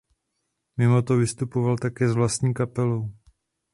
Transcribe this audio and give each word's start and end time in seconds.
Mimo 0.77 1.01
to 1.01 1.17
vystupoval 1.17 1.77
také 1.77 2.09
s 2.09 2.13
vlastní 2.13 2.53
kapelou. 2.53 3.13